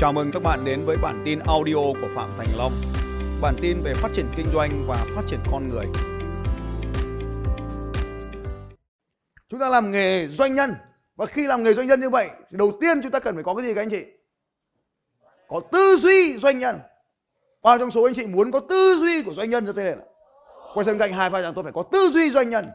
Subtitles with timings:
[0.00, 2.72] Chào mừng các bạn đến với bản tin audio của Phạm Thành Long.
[3.42, 5.86] Bản tin về phát triển kinh doanh và phát triển con người.
[9.48, 10.74] Chúng ta làm nghề doanh nhân
[11.16, 13.44] và khi làm nghề doanh nhân như vậy thì đầu tiên chúng ta cần phải
[13.44, 14.04] có cái gì các anh chị?
[15.48, 16.80] Có tư duy doanh nhân.
[17.62, 19.94] Bao trong số anh chị muốn có tư duy của doanh nhân cho thế này?
[20.74, 22.66] Quay sang cạnh hai vai rằng tôi phải có tư duy doanh nhân.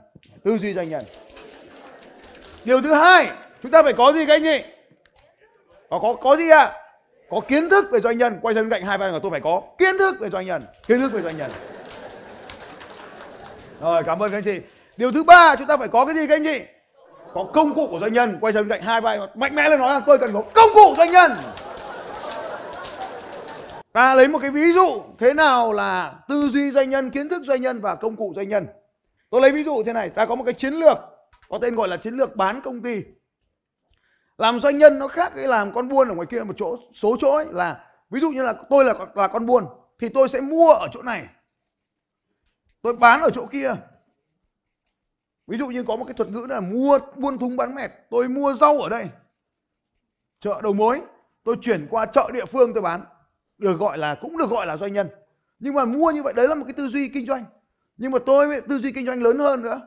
[0.44, 1.04] Tư duy doanh nhân.
[2.66, 3.32] Điều thứ hai,
[3.64, 4.64] chúng ta phải có gì các anh chị?
[5.90, 6.64] Có có có gì ạ?
[6.64, 6.82] À?
[7.30, 8.40] Có kiến thức về doanh nhân.
[8.42, 10.62] Quay sang cạnh hai vai của tôi phải có kiến thức về doanh nhân.
[10.88, 11.52] Kiến thức về doanh nhân.
[13.82, 14.60] Rồi cảm ơn các anh chị.
[14.98, 16.62] Điều thứ ba chúng ta phải có cái gì các anh chị?
[17.34, 18.38] Có công cụ của doanh nhân.
[18.42, 20.94] Quay sang cạnh hai vai mạnh mẽ lên nói là tôi cần có công cụ
[20.98, 21.32] doanh nhân.
[23.94, 27.44] Ta lấy một cái ví dụ thế nào là tư duy doanh nhân, kiến thức
[27.46, 28.68] doanh nhân và công cụ doanh nhân.
[29.30, 30.98] Tôi lấy ví dụ thế này, ta có một cái chiến lược
[31.50, 33.02] có tên gọi là chiến lược bán công ty.
[34.38, 37.18] Làm doanh nhân nó khác cái làm con buôn ở ngoài kia một chỗ số
[37.20, 39.66] chỗ ấy là ví dụ như là tôi là là con buôn
[40.00, 41.28] thì tôi sẽ mua ở chỗ này.
[42.82, 43.74] Tôi bán ở chỗ kia.
[45.48, 48.28] Ví dụ như có một cái thuật ngữ là mua buôn thúng bán mẹt, tôi
[48.28, 49.10] mua rau ở đây.
[50.40, 51.02] Chợ đầu mối,
[51.44, 53.06] tôi chuyển qua chợ địa phương tôi bán
[53.58, 55.10] được gọi là cũng được gọi là doanh nhân
[55.60, 57.46] nhưng mà mua như vậy đấy là một cái tư duy kinh doanh
[57.98, 59.82] nhưng mà tôi tư duy kinh doanh lớn hơn nữa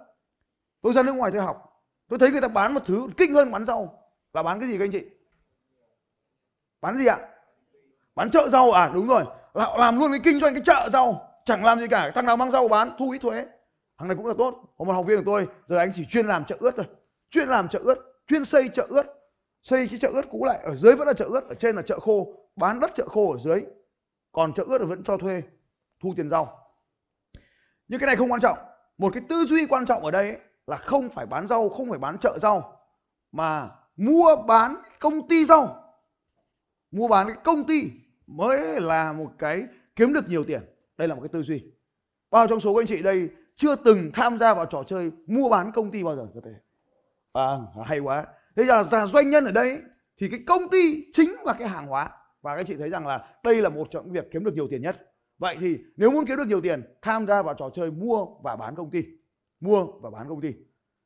[0.83, 3.51] tôi ra nước ngoài tôi học tôi thấy người ta bán một thứ kinh hơn
[3.51, 3.98] bán rau
[4.33, 5.05] là bán cái gì các anh chị?
[6.81, 7.19] Bán gì ạ?
[8.15, 8.91] Bán chợ rau à?
[8.95, 9.25] Đúng rồi.
[9.55, 11.31] Làm luôn cái kinh doanh cái chợ rau.
[11.45, 12.11] Chẳng làm gì cả.
[12.15, 13.47] Thằng nào mang rau bán thu ít thuế.
[13.99, 14.75] Thằng này cũng là tốt.
[14.79, 16.87] Có một học viên của tôi giờ anh chỉ chuyên làm chợ ướt thôi.
[17.31, 19.07] Chuyên làm chợ ướt chuyên xây chợ ướt.
[19.63, 20.59] Xây cái chợ ướt cũ lại.
[20.65, 22.35] Ở dưới vẫn là chợ ướt ở trên là chợ khô.
[22.57, 23.65] Bán đất chợ khô ở dưới.
[24.33, 25.43] Còn chợ ướt vẫn cho thuê
[26.01, 26.59] thu tiền rau.
[27.89, 28.59] Nhưng cái này không quan trọng.
[28.99, 31.91] Một cái tư duy quan trọng ở đây ấy, là không phải bán rau không
[31.91, 32.81] phải bán chợ rau
[33.33, 35.85] mà mua bán công ty rau
[36.91, 37.91] mua bán cái công ty
[38.27, 39.65] mới là một cái
[39.97, 40.61] kiếm được nhiều tiền.
[40.97, 41.63] Đây là một cái tư duy.
[42.31, 45.49] Bao trong số các anh chị đây chưa từng tham gia vào trò chơi mua
[45.49, 46.55] bán công ty bao giờ có thể.
[47.33, 48.27] À, hay quá.
[48.57, 49.79] Thế là, là doanh nhân ở đây
[50.19, 52.11] thì cái công ty chính là cái hàng hóa.
[52.43, 54.69] Và các chị thấy rằng là đây là một trong những việc kiếm được nhiều
[54.71, 55.13] tiền nhất.
[55.39, 58.57] Vậy thì nếu muốn kiếm được nhiều tiền tham gia vào trò chơi mua và
[58.57, 59.05] bán công ty.
[59.61, 60.53] Mua và bán công ty.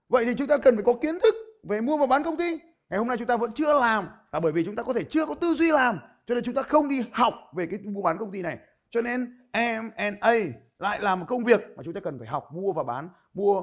[0.09, 2.59] Vậy thì chúng ta cần phải có kiến thức về mua và bán công ty
[2.93, 5.05] ngày hôm nay chúng ta vẫn chưa làm, là bởi vì chúng ta có thể
[5.05, 8.03] chưa có tư duy làm, cho nên chúng ta không đi học về cái mua
[8.03, 8.59] bán công ty này.
[8.91, 10.33] Cho nên M&A
[10.79, 13.63] lại là một công việc mà chúng ta cần phải học mua và bán, mua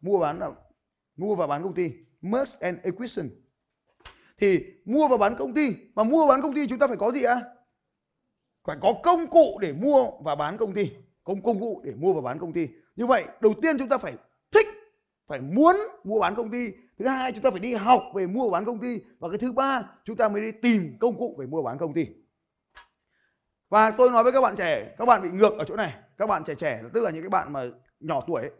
[0.00, 0.50] mua bán là
[1.16, 1.92] mua và bán công ty.
[2.20, 3.30] Merge and acquisition.
[4.38, 6.96] Thì mua và bán công ty, mà mua và bán công ty chúng ta phải
[6.96, 7.40] có gì ạ?
[8.64, 10.90] Phải có công cụ để mua và bán công ty,
[11.24, 12.68] công công cụ để mua và bán công ty.
[12.96, 14.14] Như vậy, đầu tiên chúng ta phải
[15.26, 16.70] phải muốn mua bán công ty.
[16.98, 19.00] Thứ hai, chúng ta phải đi học về mua bán công ty.
[19.18, 21.94] Và cái thứ ba, chúng ta mới đi tìm công cụ về mua bán công
[21.94, 22.06] ty.
[23.68, 25.94] Và tôi nói với các bạn trẻ, các bạn bị ngược ở chỗ này.
[26.18, 27.64] Các bạn trẻ trẻ, tức là những cái bạn mà
[28.00, 28.50] nhỏ tuổi ấy.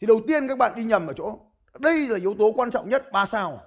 [0.00, 1.38] thì đầu tiên các bạn đi nhầm ở chỗ,
[1.78, 3.60] đây là yếu tố quan trọng nhất, ba sao.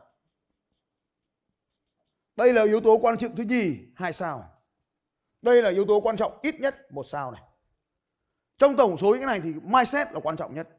[2.35, 4.49] Đây là yếu tố quan trọng thứ gì hai sao.
[5.41, 7.41] Đây là yếu tố quan trọng ít nhất, một sao này.
[8.57, 10.78] Trong tổng số những cái này thì mindset là quan trọng nhất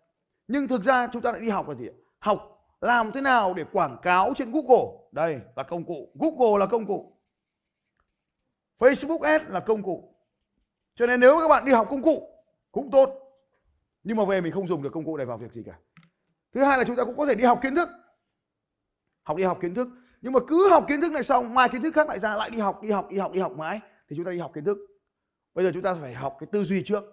[0.50, 1.88] nhưng thực ra chúng ta lại đi học là gì
[2.18, 4.84] học làm thế nào để quảng cáo trên Google?
[5.12, 6.12] Đây, là công cụ.
[6.14, 7.16] Google là công cụ.
[8.78, 10.14] Facebook Ads là công cụ.
[10.94, 12.28] Cho nên nếu các bạn đi học công cụ,
[12.72, 13.10] cũng tốt.
[14.02, 15.78] Nhưng mà về mình không dùng được công cụ này vào việc gì cả.
[16.52, 17.88] Thứ hai là chúng ta cũng có thể đi học kiến thức.
[19.22, 19.88] Học đi học kiến thức.
[20.20, 22.50] Nhưng mà cứ học kiến thức này xong, mai kiến thức khác lại ra, lại
[22.50, 24.64] đi học đi học đi học đi học mãi, thì chúng ta đi học kiến
[24.64, 24.78] thức.
[25.54, 27.04] Bây giờ chúng ta phải học cái tư duy trước.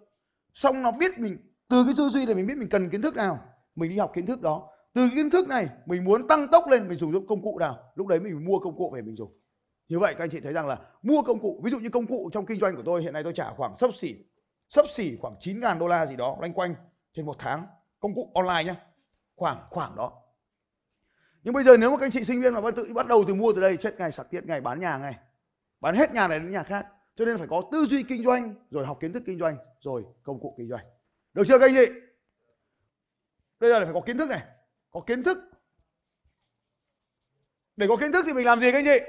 [0.53, 1.37] Xong nó biết mình
[1.69, 3.39] từ cái tư duy này mình biết mình cần kiến thức nào,
[3.75, 4.69] mình đi học kiến thức đó.
[4.93, 7.59] Từ cái kiến thức này, mình muốn tăng tốc lên, mình sử dụng công cụ
[7.59, 9.39] nào, lúc đấy mình mua công cụ về mình dùng.
[9.87, 12.07] Như vậy các anh chị thấy rằng là mua công cụ, ví dụ như công
[12.07, 14.15] cụ trong kinh doanh của tôi, hiện nay tôi trả khoảng sấp xỉ
[14.69, 16.75] sấp xỉ khoảng 9 ngàn đô la gì đó loanh quanh
[17.13, 17.65] trên một tháng.
[17.99, 18.75] Công cụ online nhá,
[19.35, 20.11] khoảng khoảng đó.
[21.43, 23.33] Nhưng bây giờ nếu mà các anh chị sinh viên mà tự, bắt đầu từ
[23.33, 25.15] mua từ đây, chết ngày sạc tiết ngày bán nhà ngay,
[25.81, 26.87] bán hết nhà này đến nhà khác.
[27.15, 30.05] Cho nên phải có tư duy kinh doanh, rồi học kiến thức kinh doanh, rồi
[30.23, 30.85] công cụ kinh doanh
[31.37, 31.91] được chưa, các anh chị?
[33.59, 34.41] Bây giờ là phải có kiến thức này.
[34.91, 35.37] Có kiến thức.
[37.75, 38.99] Để có kiến thức thì mình làm gì, các anh chị?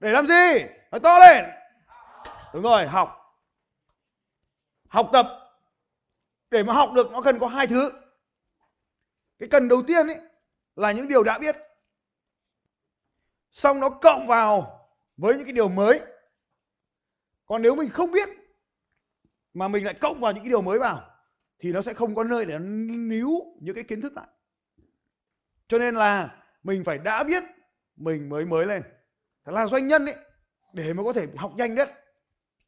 [0.00, 0.64] Để làm gì?
[0.90, 1.44] Nói to lên.
[2.54, 3.08] Đúng rồi, học.
[4.88, 5.26] Học tập.
[6.50, 7.90] Để mà học được, nó cần có hai thứ.
[9.38, 10.20] Cái cần đầu tiên ấy,
[10.76, 11.56] là những điều đã biết.
[13.50, 16.00] Xong nó cộng vào với những cái điều mới.
[17.46, 18.28] Còn nếu mình không biết
[19.56, 21.10] mà mình lại cộng vào những cái điều mới vào,
[21.58, 22.58] thì nó sẽ không có nơi để
[23.08, 23.30] níu
[23.60, 24.26] những cái kiến thức lại.
[25.68, 27.44] Cho nên là mình phải đã biết
[27.96, 28.82] mình mới mới lên.
[29.44, 30.16] Thật là doanh nhân ấy,
[30.72, 31.88] để mà có thể học nhanh nhất.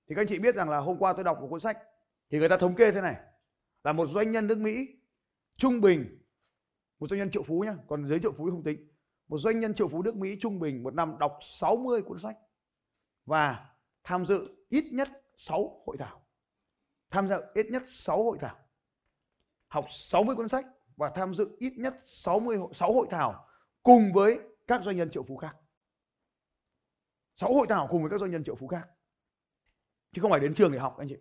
[0.09, 1.79] Thì các anh chị biết rằng là hôm qua tôi đọc một cuốn sách,
[2.31, 3.17] thì người ta thống kê thế này.
[3.85, 4.89] Là một doanh nhân nước Mỹ
[5.57, 6.19] trung bình,
[6.99, 8.89] một doanh nhân triệu phú nhá, còn dưới triệu phú không tính.
[9.29, 12.37] Một doanh nhân triệu phú nước Mỹ trung bình một năm đọc 60 cuốn sách
[13.27, 13.71] và
[14.05, 16.28] tham dự ít nhất 6 hội thảo
[17.11, 18.57] tham gia ít nhất 6 hội thảo
[19.69, 20.67] học 60 cuốn sách
[20.97, 23.47] và tham dự ít nhất 60 6 hội thảo
[23.83, 25.57] cùng với các doanh nhân triệu phú khác.
[27.37, 28.89] 6 hội thảo cùng với các doanh nhân triệu phú khác.
[30.13, 31.17] Chứ không phải đến trường để học anh chị.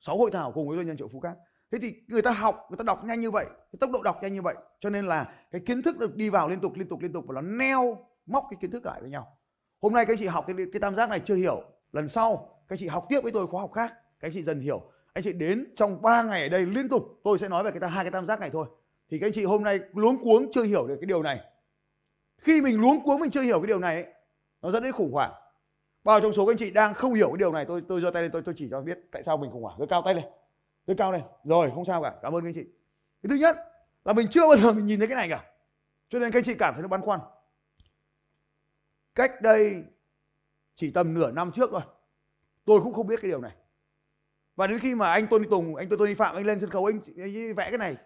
[0.00, 1.36] 6 hội thảo cùng với doanh nhân triệu phú khác.
[1.72, 4.18] Thế thì người ta học người ta đọc nhanh như vậy cái tốc độ đọc
[4.22, 6.88] nhanh như vậy cho nên là cái kiến thức được đi vào liên tục liên
[6.88, 9.38] tục liên tục và nó neo móc cái kiến thức lại với nhau.
[9.80, 11.64] Hôm nay các chị học cái, cái tam giác này chưa hiểu.
[11.92, 14.90] Lần sau các chị học tiếp với tôi khóa học khác các chị dần hiểu
[15.20, 17.90] anh chị đến trong 3 ngày ở đây liên tục tôi sẽ nói về cái
[17.90, 18.66] hai cái tam giác này thôi.
[19.10, 21.40] Thì các anh chị hôm nay luống cuống chưa hiểu được cái điều này.
[22.38, 24.12] Khi mình luống cuống mình chưa hiểu cái điều này ấy,
[24.62, 25.32] nó dẫn đến khủng hoảng.
[26.04, 28.10] Bao trong số các anh chị đang không hiểu cái điều này tôi tôi giơ
[28.10, 29.76] tay lên tôi tôi chỉ cho biết tại sao mình khủng hoảng.
[29.78, 30.24] Tôi cao tay lên
[30.86, 31.22] tôi cao lên.
[31.44, 32.14] Rồi không sao cả.
[32.22, 32.64] Cảm ơn các anh chị.
[33.22, 33.56] Cái thứ nhất
[34.04, 35.44] là mình chưa bao giờ mình nhìn thấy cái này cả.
[36.08, 37.20] Cho nên các anh chị cảm thấy nó băn khoăn.
[39.14, 39.84] Cách đây
[40.76, 41.82] chỉ tầm nửa năm trước thôi.
[42.64, 43.52] Tôi cũng không biết cái điều này
[44.60, 47.00] và đến khi mà anh Tony Tùng anh Tony Phạm anh lên sân khấu anh,
[47.16, 47.96] anh vẽ cái này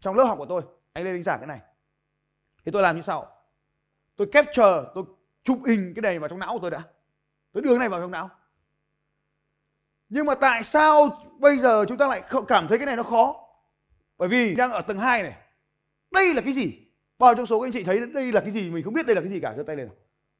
[0.00, 0.62] trong lớp học của tôi
[0.92, 1.60] anh lên anh giảng cái này.
[2.64, 3.26] Thì tôi làm như sau.
[4.16, 5.04] Tôi capture tôi
[5.44, 6.82] chụp hình cái này vào trong não của tôi đã.
[7.52, 8.30] Tôi đưa cái này vào trong não.
[10.08, 13.48] Nhưng mà tại sao bây giờ chúng ta lại cảm thấy cái này nó khó?
[14.18, 15.36] Bởi vì đang ở tầng 2 này.
[16.10, 16.88] Đây là cái gì?
[17.18, 18.70] Bao trong số các anh chị thấy đây là cái gì?
[18.70, 19.88] Mình không biết đây là cái gì cả giơ tay lên.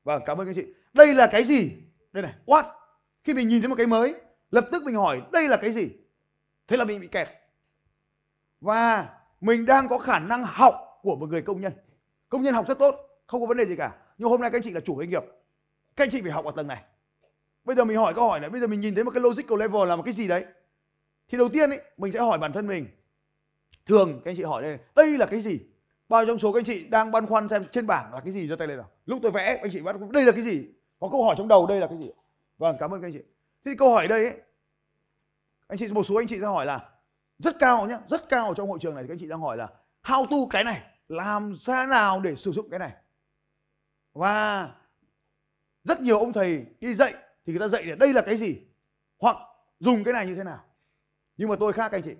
[0.04, 0.74] Vâng cảm ơn các anh chị.
[0.92, 1.82] Đây là cái gì?
[2.12, 2.32] Đây này.
[2.46, 2.64] What?
[3.22, 4.14] Khi mình nhìn thấy một cái mới
[4.54, 5.88] lập tức mình hỏi, đây là cái gì?
[6.68, 7.28] Thế là mình bị kẹt.
[8.60, 9.08] Và
[9.40, 11.72] mình đang có khả năng học của một người công nhân.
[12.28, 12.94] Công nhân học rất tốt,
[13.26, 13.92] không có vấn đề gì cả.
[14.18, 15.22] Nhưng hôm nay các anh chị là chủ doanh nghiệp.
[15.96, 16.82] Các anh chị phải học ở tầng này.
[17.64, 18.50] Bây giờ mình hỏi câu hỏi này.
[18.50, 20.44] Bây giờ mình nhìn thấy một cái logical level là một cái gì đấy?
[21.28, 22.86] Thì đầu tiên ấy, mình sẽ hỏi bản thân mình.
[23.86, 25.60] Thường, các anh chị hỏi đây đây là cái gì?
[26.08, 28.48] Bao trong số các anh chị đang băn khoăn xem trên bảng là cái gì
[28.48, 28.90] cho tay lên nào?
[29.06, 30.66] Lúc tôi vẽ anh chị bắt, đây là cái gì?
[31.00, 32.10] Có câu hỏi trong đầu, đây là cái gì?
[32.58, 33.22] Vâng cảm ơn các anh chị
[33.64, 34.40] thế thì câu hỏi đây ấy,
[35.66, 36.90] anh chị, một số anh chị ra hỏi là
[37.38, 39.56] rất cao nhá, rất cao ở trong hội trường này các anh chị đang hỏi
[39.56, 39.68] là
[40.02, 42.92] how to cái này, làm sao nào để sử dụng cái này?
[44.12, 44.70] Và
[45.84, 47.14] rất nhiều ông thầy đi dạy
[47.46, 48.60] thì người ta dạy là đây là cái gì?
[49.18, 49.36] Hoặc
[49.78, 50.64] dùng cái này như thế nào?
[51.36, 52.14] Nhưng mà tôi khác anh chị.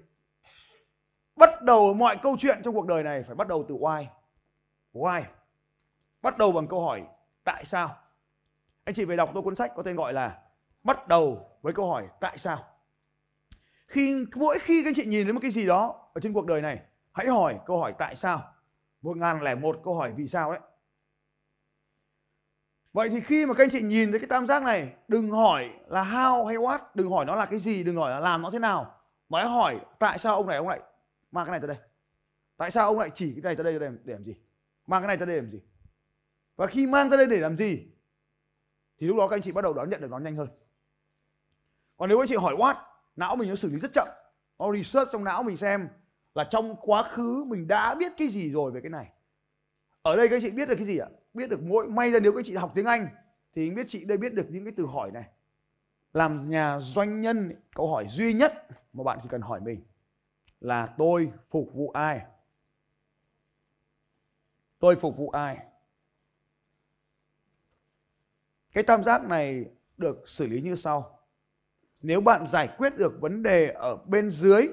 [1.37, 4.05] Bắt đầu mọi câu chuyện trong cuộc đời này phải bắt đầu từ why.
[4.93, 5.23] Why?
[6.23, 7.02] Bắt đầu bằng câu hỏi
[7.44, 7.96] tại sao?
[8.85, 10.43] Anh chị về đọc tôi cuốn sách có tên gọi là
[10.84, 12.64] bắt đầu với câu hỏi tại sao?
[13.86, 16.46] Khi mỗi khi các anh chị nhìn thấy một cái gì đó ở trên cuộc
[16.46, 16.81] đời này
[17.12, 18.42] hãy hỏi câu hỏi tại sao.
[19.02, 20.60] Một ngàn lẻ một câu hỏi vì sao đấy.
[22.92, 25.70] Vậy thì khi mà các anh chị nhìn thấy cái tam giác này Đừng hỏi
[25.86, 28.50] là how hay what Đừng hỏi nó là cái gì Đừng hỏi là làm nó
[28.50, 28.94] thế nào
[29.28, 30.81] Mà hãy hỏi tại sao ông này ông lại
[31.31, 31.76] mang cái này tới đây.
[32.56, 34.34] Tại sao ông lại chỉ cái này tới đây để, để làm gì?
[34.86, 35.60] Mang cái này tới đây để làm gì?
[36.56, 37.86] Và khi mang tới đây để làm gì
[38.98, 40.48] Thì lúc đó các anh chị bắt đầu đón nhận được nó nhanh hơn.
[42.05, 42.75] Còn nếu anh chị hỏi what,
[43.17, 44.09] Não mình nó xử lý rất chậm.
[44.59, 45.89] Nó research trong não mình xem
[46.35, 49.12] Là trong quá khứ mình đã biết cái gì rồi về cái này.
[50.03, 51.08] Ở đây các anh chị biết được cái gì ạ?
[51.34, 53.08] Biết được mỗi, may ra nếu các chị học tiếng Anh
[53.55, 55.25] thì biết chị đây biết được những cái từ hỏi này.
[56.13, 59.82] Làm nhà doanh nhân, câu hỏi duy nhất mà bạn chỉ cần hỏi mình
[60.61, 62.20] là tôi phục vụ ai?
[64.79, 65.58] Tôi phục vụ ai?
[68.73, 69.65] Cái tam giác này
[69.96, 71.14] được xử lý như sau
[72.05, 74.69] nếu bạn giải quyết được vấn đề ở bên dưới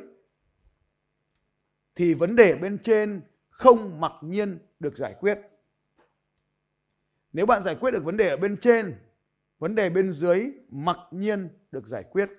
[1.95, 5.39] thì vấn đề bên trên không mặc nhiên được giải quyết
[7.33, 8.99] nếu bạn giải quyết được vấn đề ở bên trên,
[9.59, 12.29] vấn đề bên dưới mặc nhiên được giải quyết.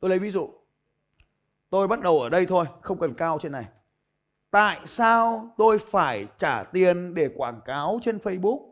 [0.00, 0.50] Tôi lấy ví dụ.
[1.70, 3.68] Tôi bắt đầu ở đây thôi, không cần cao trên này.
[4.50, 8.70] Tại sao tôi phải trả tiền để quảng cáo trên Facebook?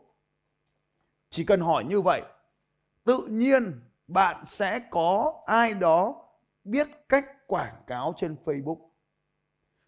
[1.29, 2.21] Chỉ cần hỏi như vậy,
[3.03, 6.25] tự nhiên bạn sẽ có ai đó
[6.63, 8.89] biết cách quảng cáo trên Facebook.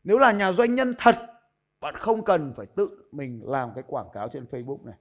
[0.03, 1.15] Nếu là nhà doanh nhân thật
[1.79, 4.95] bạn không cần phải tự mình làm cái quảng cáo trên Facebook này.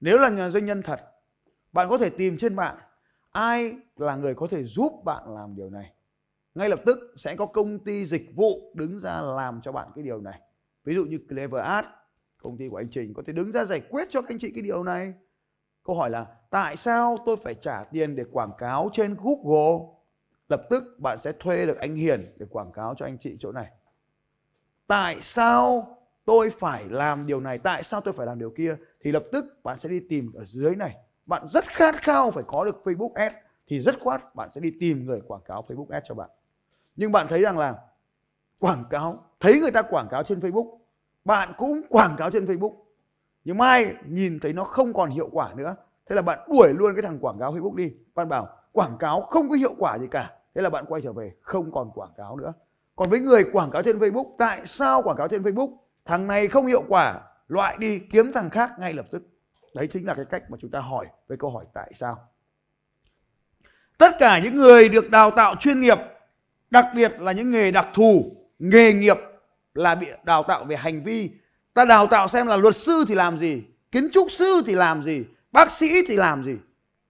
[0.00, 1.00] Nếu là nhà doanh nhân thật,
[1.72, 2.76] bạn có thể tìm trên mạng
[3.30, 5.92] ai là người có thể giúp bạn làm điều này.
[6.54, 10.04] Ngay lập tức sẽ có công ty dịch vụ đứng ra làm cho bạn cái
[10.04, 10.40] điều này.
[10.84, 11.84] Ví dụ như Clever Ad,
[12.36, 14.62] công ty của anh Trình có thể đứng ra giải quyết cho anh chị cái
[14.62, 15.14] điều này.
[15.84, 19.86] Câu hỏi là, tại sao tôi phải trả tiền để quảng cáo trên Google?
[20.48, 23.52] Lập tức bạn sẽ thuê được anh Hiền để quảng cáo cho anh chị chỗ
[23.52, 23.70] này.
[24.86, 27.58] Tại sao tôi phải làm điều này?
[27.58, 28.76] Tại sao tôi phải làm điều kia?
[29.00, 30.96] Thì lập tức bạn sẽ đi tìm ở dưới này.
[31.26, 33.34] Bạn rất khát khao phải có được Facebook Ads,
[33.66, 36.30] thì rất khoát bạn sẽ đi tìm người quảng cáo Facebook Ads cho bạn.
[36.96, 37.74] Nhưng bạn thấy rằng là
[38.58, 40.78] quảng cáo, thấy người ta quảng cáo trên Facebook,
[41.24, 42.74] bạn cũng quảng cáo trên Facebook
[43.44, 45.76] nhưng mai nhìn thấy nó không còn hiệu quả nữa,
[46.08, 47.92] thế là bạn đuổi luôn cái thằng quảng cáo Facebook đi.
[48.14, 50.30] Bạn bảo, quảng cáo không có hiệu quả gì cả.
[50.54, 52.52] Thế là bạn quay trở về, không còn quảng cáo nữa.
[52.96, 55.76] Còn với người quảng cáo trên Facebook, tại sao quảng cáo trên Facebook?
[56.04, 59.22] Thằng này không hiệu quả, loại đi, kiếm thằng khác ngay lập tức.
[59.74, 62.18] Đấy chính là cái cách mà chúng ta hỏi với câu hỏi tại sao.
[63.98, 65.98] Tất cả những người được đào tạo chuyên nghiệp,
[66.70, 69.16] đặc biệt là những nghề đặc thù, nghề nghiệp
[69.74, 71.30] là bị đào tạo về hành vi
[71.74, 73.62] ta đào tạo xem là luật sư thì làm gì,
[73.92, 76.52] kiến trúc sư thì làm gì, bác sĩ thì làm gì.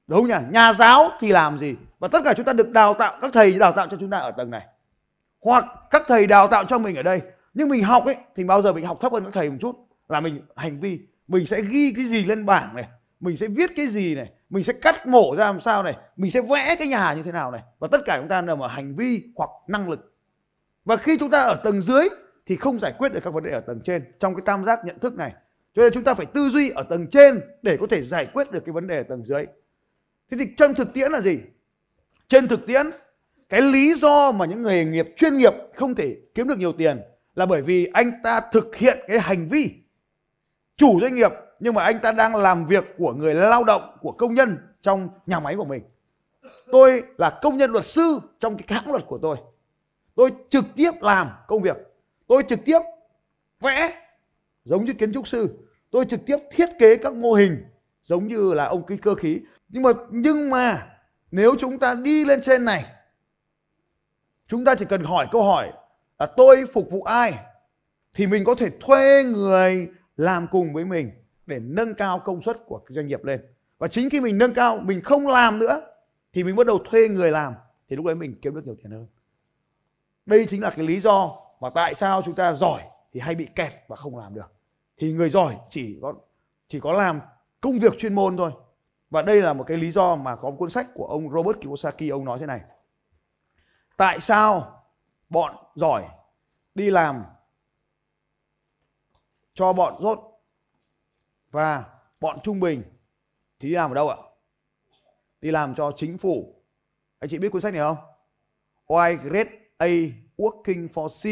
[0.07, 0.35] Đúng nhỉ?
[0.51, 1.75] Nhà giáo thì làm gì.
[1.99, 4.19] Và tất cả chúng ta được đào tạo, các thầy đào tạo cho chúng ta
[4.19, 4.67] ở tầng này.
[5.41, 7.21] Hoặc các thầy đào tạo cho mình ở đây.
[7.55, 9.89] Nhưng mình học ấy, thì bao giờ mình học thấp hơn các thầy một chút?
[10.09, 12.85] Là mình hành vi, mình sẽ ghi cái gì lên bảng này,
[13.21, 16.31] mình sẽ viết cái gì này, mình sẽ cắt mổ ra làm sao này, mình
[16.31, 17.61] sẽ vẽ cái nhà như thế nào này.
[17.79, 20.15] Và tất cả chúng ta nằm ở hành vi hoặc năng lực.
[20.85, 22.09] Và khi chúng ta ở tầng dưới
[22.47, 24.81] thì không giải quyết được các vấn đề ở tầng trên trong cái tam giác
[24.85, 25.33] nhận thức này.
[25.75, 28.51] Cho nên chúng ta phải tư duy ở tầng trên để có thể giải quyết
[28.51, 29.47] được cái vấn đề ở tầng dưới.
[30.31, 31.41] Thế thì trong thực tiễn là gì?
[32.29, 32.87] Trên thực tiễn,
[33.49, 37.01] cái lý do mà những nghề nghiệp chuyên nghiệp không thể kiếm được nhiều tiền
[37.35, 39.83] là bởi vì anh ta thực hiện cái hành vi
[40.77, 44.13] chủ doanh nghiệp, nhưng mà anh ta đang làm việc của người lao động, của
[44.13, 45.83] công nhân trong nhà máy của mình.
[46.73, 49.37] Tôi là công nhân luật sư trong cái hãng luật của tôi.
[50.15, 51.77] Tôi trực tiếp làm công việc
[52.27, 52.79] tôi trực tiếp
[53.61, 53.95] vẽ
[54.65, 55.59] giống như kiến trúc sư.
[55.91, 57.65] Tôi trực tiếp thiết kế các mô hình
[58.03, 59.41] giống như là ông cái cơ khí.
[59.69, 60.89] Nhưng mà nhưng mà,
[61.31, 62.85] nếu chúng ta đi lên trên này,
[64.47, 65.73] chúng ta chỉ cần hỏi câu hỏi
[66.19, 67.35] là tôi phục vụ ai
[68.15, 71.11] thì mình có thể thuê người làm cùng với mình
[71.47, 73.41] để nâng cao công suất của doanh nghiệp lên.
[73.79, 75.81] Và chính khi mình nâng cao, mình không làm nữa
[76.33, 77.55] thì mình bắt đầu thuê người làm
[77.89, 79.07] thì lúc đấy mình kiếm được nhiều tiền hơn.
[80.27, 83.49] Đây chính là cái lý do mà tại sao chúng ta giỏi thì hay bị
[83.55, 84.53] kẹt và không làm được?
[84.97, 86.15] Thì người giỏi chỉ có
[86.69, 87.21] chỉ có làm
[87.61, 88.53] công việc chuyên môn thôi.
[89.11, 91.61] Và đây là một cái lý do mà có một cuốn sách của ông Robert
[91.61, 92.61] Kiyosaki, ông nói thế này.
[93.97, 94.83] Tại sao
[95.29, 96.09] bọn giỏi
[96.75, 97.25] đi làm
[99.55, 100.19] cho bọn rốt
[101.51, 101.85] và
[102.21, 102.83] bọn trung bình
[103.61, 104.17] thì đi làm ở đâu ạ?
[105.41, 106.63] Đi làm cho chính phủ.
[107.19, 107.97] Anh chị biết cuốn sách này không?
[108.87, 109.87] Why great A
[110.43, 111.25] working for C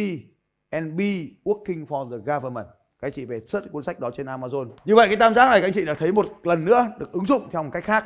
[0.71, 1.01] and B
[1.45, 2.67] working for the government.
[3.01, 4.71] Các anh chị về search cuốn sách đó trên Amazon.
[4.85, 7.13] Như vậy cái tam giác này các anh chị đã thấy một lần nữa được
[7.13, 8.05] ứng dụng theo một cách khác.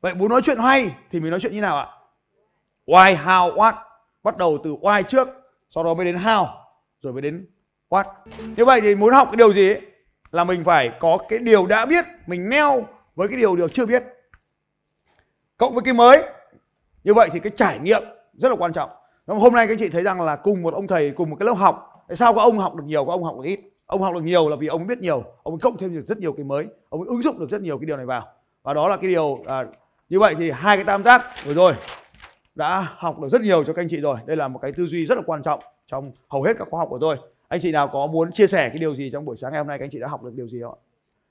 [0.00, 1.86] Vậy muốn nói chuyện hay thì mình nói chuyện như nào ạ?
[2.86, 3.74] Why how what?
[4.22, 5.28] Bắt đầu từ why trước
[5.70, 6.46] sau đó mới đến how
[7.02, 7.46] rồi mới đến
[7.88, 8.04] what.
[8.56, 9.80] Như vậy thì muốn học cái điều gì ấy,
[10.30, 13.86] là mình phải có cái điều đã biết mình neo với cái điều điều chưa
[13.86, 14.04] biết.
[15.56, 16.22] Cộng với cái mới.
[17.04, 18.02] Như vậy thì cái trải nghiệm
[18.32, 18.90] rất là quan trọng
[19.38, 21.54] hôm nay các chị thấy rằng là cùng một ông thầy cùng một cái lớp
[21.54, 22.04] học.
[22.08, 23.60] Tại sao có ông học được nhiều có ông học được ít?
[23.86, 26.32] Ông học được nhiều là vì ông biết nhiều ông cộng thêm được rất nhiều
[26.32, 28.26] cái mới ông ứng dụng được rất nhiều cái điều này vào.
[28.62, 29.64] Và đó là cái điều à,
[30.08, 31.72] như vậy thì hai cái tam giác vừa rồi
[32.54, 34.16] đã học được rất nhiều cho các anh chị rồi.
[34.26, 36.78] Đây là một cái tư duy rất là quan trọng trong hầu hết các khóa
[36.78, 37.16] học của tôi.
[37.48, 39.66] Anh chị nào có muốn chia sẻ cái điều gì trong buổi sáng ngày hôm
[39.66, 40.80] nay các anh chị đã học được điều gì không ạ?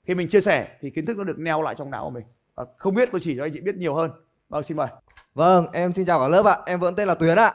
[0.04, 2.24] Khi mình chia sẻ thì kiến thức nó được neo lại trong não của mình.
[2.54, 4.10] Và không biết tôi chỉ cho anh chị biết nhiều hơn.
[4.48, 4.88] Vâng xin mời.
[5.34, 6.58] Vâng, em xin chào cả lớp ạ.
[6.66, 7.54] Em vẫn tên là Tuyến ạ.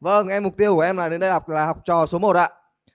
[0.00, 2.36] Vâng, em mục tiêu của em là đến đây học là học trò số 1
[2.36, 2.50] ạ.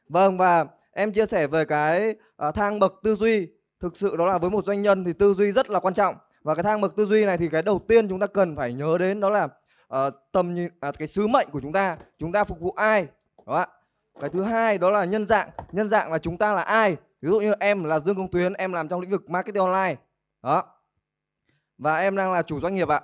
[0.10, 2.16] Vâng và em chia sẻ về cái
[2.48, 3.48] uh, thang bậc tư duy.
[3.80, 6.16] Thực sự đó là với một doanh nhân thì tư duy rất là quan trọng.
[6.42, 8.74] Và cái thang bậc tư duy này thì cái đầu tiên chúng ta cần phải
[8.74, 11.98] nhớ đến đó là uh, tầm nhìn uh, cái sứ mệnh của chúng ta.
[12.20, 13.08] Chúng ta phục vụ ai?
[13.46, 13.68] Đó ạ.
[14.20, 15.50] Cái thứ hai đó là nhân dạng.
[15.72, 16.96] Nhân dạng là chúng ta là ai?
[17.22, 19.96] Ví dụ như em là Dương Công Tuyến, em làm trong lĩnh vực marketing online.
[20.44, 20.64] Đó.
[21.78, 23.02] Và em đang là chủ doanh nghiệp ạ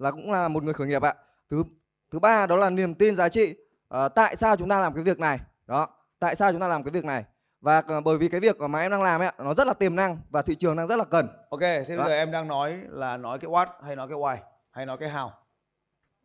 [0.00, 1.14] là cũng là một người khởi nghiệp ạ
[1.50, 1.64] thứ
[2.10, 3.54] thứ ba đó là niềm tin giá trị.
[3.88, 5.40] À, tại sao chúng ta làm cái việc này?
[5.66, 5.88] Đó
[6.18, 7.24] tại sao chúng ta làm cái việc này?
[7.60, 9.96] Và uh, bởi vì cái việc mà em đang làm ấy nó rất là tiềm
[9.96, 11.28] năng và thị trường đang rất là cần.
[11.50, 14.36] Ok thế bây giờ em đang nói là nói cái what hay nói cái why
[14.70, 15.30] hay nói cái how?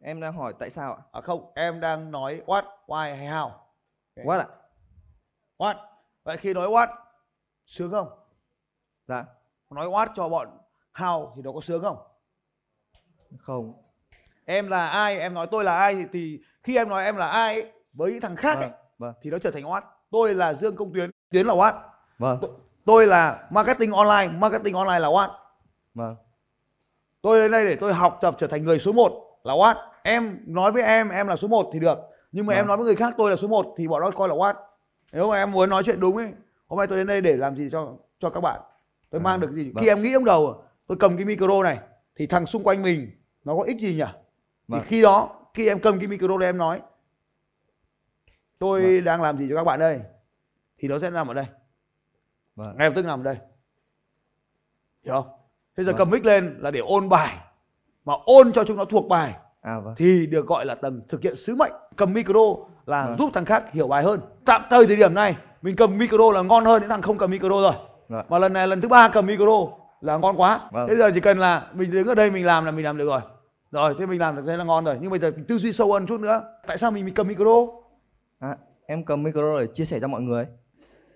[0.01, 1.01] Em đang hỏi tại sao ạ?
[1.11, 3.49] À không em đang nói what why hay how?
[4.15, 4.25] Okay.
[4.25, 4.47] what ạ?
[5.57, 5.75] What?
[6.23, 6.87] Vậy khi nói what
[7.65, 8.09] sướng không?
[9.07, 9.25] Dạ.
[9.69, 10.57] Nói what cho bọn
[10.93, 11.97] how thì nó có sướng không?
[13.39, 13.84] Không
[14.45, 17.27] em là ai em nói tôi là ai thì, thì khi em nói em là
[17.27, 19.13] ai ấy, với những thằng khác ấy, vâng, vâng.
[19.21, 21.73] thì nó trở thành what tôi là dương công tuyến tuyến là what
[22.19, 22.37] vâng.
[22.41, 22.49] Tôi,
[22.85, 25.29] tôi là marketing online marketing online là what
[25.93, 26.15] vâng.
[27.21, 30.39] Tôi đến đây để tôi học tập trở thành người số 1 là what em
[30.45, 31.97] nói với em em là số 1 thì được.
[32.31, 32.59] Nhưng mà Vâng.
[32.59, 34.53] em nói với người khác tôi là số 1 thì bọn nó coi là what
[35.11, 36.33] nếu mà em muốn nói chuyện đúng ấy
[36.67, 38.59] hôm nay tôi đến đây để làm gì cho cho các bạn.
[39.09, 39.71] Tôi À, mang được gì?
[39.73, 39.81] Vâng.
[39.83, 41.79] khi em nghĩ trong đầu tôi cầm cái micro này
[42.15, 43.11] thì thằng xung quanh mình
[43.43, 44.03] nó có ích gì nhỉ
[44.67, 44.81] Vâng.
[44.81, 46.81] thì khi đó khi em cầm cái micro này em nói
[48.59, 49.03] tôi Vâng.
[49.03, 49.99] đang làm gì cho các bạn đây
[50.77, 51.45] thì nó sẽ nằm ở đây
[52.55, 52.77] Vâng.
[52.77, 53.35] ngay lập tức nằm ở đây
[55.05, 55.27] hiểu không
[55.77, 55.97] thế giờ Vâng.
[55.97, 57.37] cầm mic lên là để ôn bài
[58.05, 59.95] mà ôn cho chúng nó thuộc bài À vâng.
[59.97, 62.39] thì được gọi là tầng thực hiện sứ mệnh cầm micro
[62.85, 63.17] là Vâng.
[63.17, 66.41] giúp thằng khác hiểu bài hơn tạm thời thời điểm này mình cầm micro là
[66.41, 67.73] ngon hơn những thằng không cầm micro rồi
[68.09, 68.25] Vâng.
[68.29, 69.67] mà lần này lần thứ ba cầm micro
[70.01, 70.87] là ngon quá Vâng.
[70.89, 73.05] thế giờ chỉ cần là mình đứng ở đây mình làm là mình làm được
[73.05, 73.21] rồi
[73.71, 74.97] rồi thế mình làm được thế là ngon rồi.
[75.01, 76.43] Nhưng bây giờ mình tư duy sâu hơn chút nữa.
[76.67, 77.67] Tại sao mình, mình cầm micro?
[78.39, 80.45] À, em cầm micro để chia sẻ cho mọi người.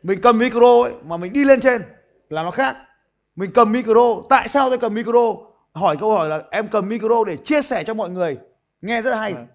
[0.04, 1.84] mình cầm micro ấy, mà mình đi lên trên
[2.30, 2.76] là nó khác.
[3.36, 5.36] Mình cầm micro tại sao tôi cầm micro?
[5.74, 8.38] Hỏi câu hỏi là em cầm micro để chia sẻ cho mọi người.
[8.82, 9.34] Nghe rất hay.
[9.34, 9.48] Vâng.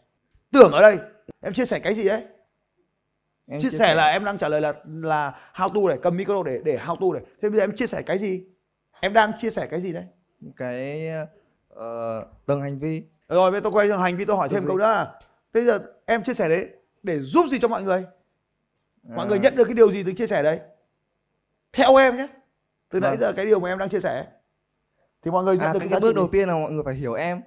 [0.53, 0.99] tưởng ở đây
[1.41, 2.23] em chia sẻ cái gì đấy
[3.49, 6.43] Em chia, sẻ là em đang trả lời là là how to để cầm micro
[6.43, 8.45] để để how to để thế bây giờ em chia sẻ cái gì?
[9.01, 10.05] Em đang chia sẻ cái gì đấy?
[10.57, 11.11] Cái
[11.75, 13.02] ờ, từng hành vi.
[13.28, 15.19] rồi bây giờ tôi quay sang hành vi tôi hỏi thêm câu nữa là
[15.54, 16.69] thế giờ em chia sẻ đấy
[17.02, 18.04] để giúp gì cho mọi người
[19.09, 20.61] mọi À, người nhận được cái điều gì từ chia sẻ đấy
[21.73, 22.26] theo em nhé
[22.88, 23.21] từ nãy Vâng.
[23.21, 24.26] giờ cái điều mà em đang chia sẻ
[25.23, 26.95] thì mọi người nhận À, được cái, cái, bước đầu tiên là mọi người phải
[26.95, 27.40] hiểu em.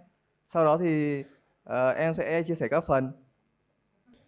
[0.47, 1.23] Sau đó thì
[1.63, 3.11] ờ, em sẽ chia sẻ các phần.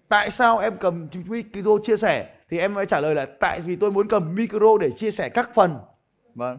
[0.10, 3.76] tại sao em cầm micro chia sẻ thì em mới trả lời là tại vì
[3.76, 5.78] tôi muốn cầm micro để chia sẻ các phần
[6.36, 6.58] Vâng.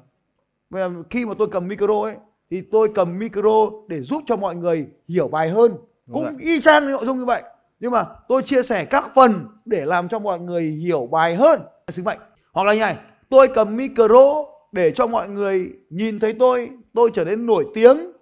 [0.71, 2.17] Bây giờ khi mà tôi cầm micro ấy
[2.51, 5.71] thì tôi cầm micro để giúp cho mọi người hiểu bài hơn.
[6.07, 6.35] Đúng cũng rồi.
[6.39, 7.43] y chang nội dung như vậy.
[7.81, 11.61] Nhưng mà tôi chia sẻ các phần để làm cho mọi người hiểu bài hơn.
[11.89, 12.19] Sứ mệnh.
[12.53, 12.97] Hoặc là như này
[13.29, 16.71] tôi cầm micro để cho mọi người nhìn thấy tôi.
[16.95, 18.13] Tôi trở nên nổi tiếng.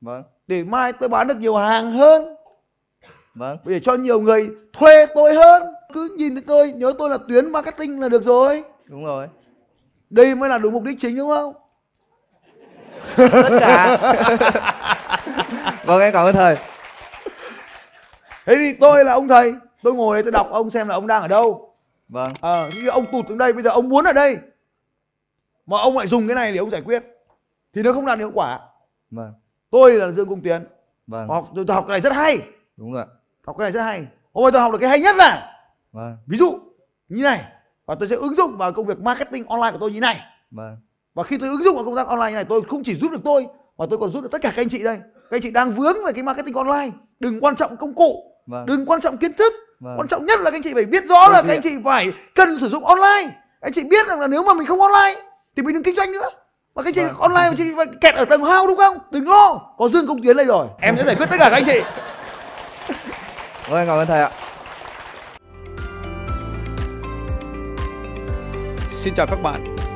[0.00, 0.22] Vâng.
[0.46, 2.34] để mai tôi bán được nhiều hàng hơn.
[3.34, 3.58] Vâng.
[3.64, 5.62] để cho nhiều người thuê tôi hơn.
[5.94, 8.64] Cứ nhìn thấy tôi nhớ tôi là tuyến marketing là được rồi.
[8.84, 9.26] Đúng rồi.
[10.10, 11.54] đây mới là đúng mục đích chính đúng không
[13.16, 13.96] Tất cả.
[15.84, 16.56] vâng em cảm ơn thầy.
[18.46, 21.06] thế thì tôi là ông thầy tôi ngồi đây tôi đọc ông xem là ông
[21.06, 21.74] đang ở đâu
[22.08, 22.32] Vâng.
[22.40, 24.38] à, như ông tụt xuống đây bây giờ ông muốn ở đây
[25.66, 27.02] mà ông lại dùng cái này để ông giải quyết
[27.74, 28.60] thì nó không đạt được hiệu quả
[29.10, 29.32] Vâng.
[29.70, 30.64] tôi là dương cung tiến
[31.06, 31.28] Vâng.
[31.28, 32.38] học tôi, tôi học cái này rất hay
[32.76, 33.04] Đúng rồi.
[33.46, 35.52] học cái này rất hay hôm nay tôi học được cái hay nhất là
[35.92, 36.16] Vâng.
[36.26, 36.58] ví dụ
[37.08, 37.44] như này
[37.86, 40.76] và tôi sẽ ứng dụng vào công việc marketing online của tôi như này Vâng.
[41.14, 43.20] Và khi tôi ứng dụng vào công tác online này tôi không chỉ giúp được
[43.24, 43.46] tôi
[43.78, 44.98] mà tôi còn giúp được tất cả các anh chị đây.
[45.14, 46.90] Các anh chị đang vướng về cái marketing online.
[47.20, 48.24] Đừng quan trọng công cụ.
[48.46, 48.66] Vâng.
[48.66, 49.52] đừng quan trọng kiến thức.
[49.80, 49.98] Vâng.
[49.98, 51.70] quan trọng nhất là các anh chị phải biết rõ là Tư các anh chị
[51.84, 53.36] phải cần sử dụng online.
[53.60, 55.20] Anh chị biết rằng là nếu mà mình không online
[55.56, 56.28] thì mình đừng kinh doanh nữa.
[56.74, 57.18] Và các anh chị Vâng.
[57.18, 58.98] online mà chị phải kẹt ở tầng hao đúng không?
[59.10, 60.66] Đừng lo có dương công tuyến đây rồi.
[60.80, 61.80] Em sẽ giải quyết tất cả các anh chị.
[63.68, 64.30] Vâng cảm ơn thầy ạ.
[68.90, 69.79] Xin chào các bạn